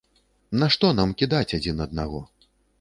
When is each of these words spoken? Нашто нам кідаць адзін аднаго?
Нашто 0.63 0.89
нам 1.01 1.13
кідаць 1.21 1.55
адзін 1.61 1.87
аднаго? 1.89 2.27